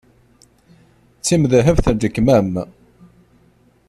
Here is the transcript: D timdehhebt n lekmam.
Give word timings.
D 1.19 1.23
timdehhebt 1.25 1.85
n 1.93 1.97
lekmam. 2.01 2.51